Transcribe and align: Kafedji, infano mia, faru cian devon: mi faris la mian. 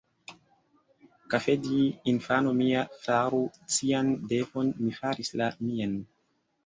Kafedji, 1.33 1.81
infano 2.13 2.53
mia, 2.61 2.83
faru 3.03 3.43
cian 3.75 4.11
devon: 4.33 4.73
mi 4.85 4.99
faris 5.03 5.31
la 5.43 5.51
mian. 5.69 5.95